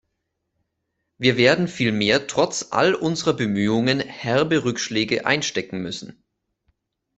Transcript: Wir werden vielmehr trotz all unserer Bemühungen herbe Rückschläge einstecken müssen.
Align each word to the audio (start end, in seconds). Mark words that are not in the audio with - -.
Wir 1.19 1.37
werden 1.37 1.67
vielmehr 1.67 2.25
trotz 2.25 2.71
all 2.71 2.95
unserer 2.95 3.35
Bemühungen 3.35 3.99
herbe 3.99 4.63
Rückschläge 4.63 5.27
einstecken 5.27 5.83
müssen. 5.83 6.23